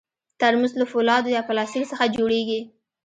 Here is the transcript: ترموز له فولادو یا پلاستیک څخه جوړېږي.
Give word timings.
ترموز 0.39 0.71
له 0.79 0.85
فولادو 0.91 1.33
یا 1.35 1.41
پلاستیک 1.49 1.83
څخه 1.91 2.05
جوړېږي. 2.15 2.61